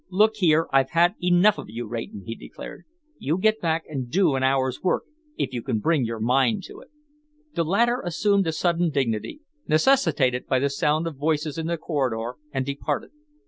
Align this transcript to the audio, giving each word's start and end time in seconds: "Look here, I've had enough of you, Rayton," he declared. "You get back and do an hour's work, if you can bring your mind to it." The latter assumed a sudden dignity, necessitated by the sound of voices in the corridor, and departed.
"Look 0.09 0.37
here, 0.37 0.67
I've 0.73 0.89
had 0.89 1.13
enough 1.21 1.59
of 1.59 1.69
you, 1.69 1.85
Rayton," 1.85 2.23
he 2.25 2.33
declared. 2.33 2.85
"You 3.19 3.37
get 3.37 3.61
back 3.61 3.83
and 3.87 4.09
do 4.09 4.33
an 4.33 4.41
hour's 4.41 4.81
work, 4.81 5.03
if 5.37 5.53
you 5.53 5.61
can 5.61 5.77
bring 5.77 6.05
your 6.05 6.19
mind 6.19 6.63
to 6.63 6.79
it." 6.79 6.89
The 7.53 7.63
latter 7.63 8.01
assumed 8.03 8.47
a 8.47 8.51
sudden 8.51 8.89
dignity, 8.89 9.41
necessitated 9.67 10.47
by 10.47 10.57
the 10.57 10.71
sound 10.71 11.05
of 11.05 11.17
voices 11.17 11.59
in 11.59 11.67
the 11.67 11.77
corridor, 11.77 12.37
and 12.51 12.65
departed. 12.65 13.11